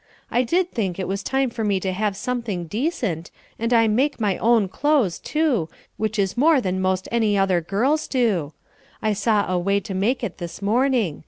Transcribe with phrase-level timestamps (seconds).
[0.31, 4.19] I did think it was time for me to have something decent; and I make
[4.19, 8.53] my own clothes, too, which is more than most any other girls do.
[9.03, 11.19] I saw a way to make it this morning.